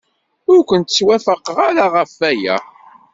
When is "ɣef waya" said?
1.95-2.57